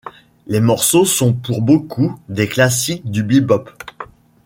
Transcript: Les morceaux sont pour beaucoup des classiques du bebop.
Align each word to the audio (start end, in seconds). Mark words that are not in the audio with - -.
Les 0.47 0.61
morceaux 0.61 1.05
sont 1.05 1.31
pour 1.31 1.61
beaucoup 1.61 2.19
des 2.27 2.47
classiques 2.49 3.05
du 3.11 3.21
bebop. 3.21 3.65